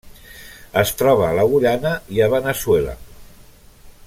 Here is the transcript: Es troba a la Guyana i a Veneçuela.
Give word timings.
Es 0.83 0.93
troba 1.01 1.27
a 1.27 1.35
la 1.41 1.45
Guyana 1.53 1.93
i 2.17 2.25
a 2.29 2.33
Veneçuela. 2.35 2.97